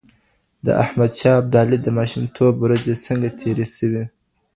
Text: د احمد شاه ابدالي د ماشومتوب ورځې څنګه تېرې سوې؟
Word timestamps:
د 0.65 0.67
احمد 0.83 1.11
شاه 1.19 1.39
ابدالي 1.41 1.77
د 1.81 1.87
ماشومتوب 1.97 2.53
ورځې 2.65 2.93
څنګه 3.05 3.29
تېرې 3.41 3.65
سوې؟ 3.75 4.03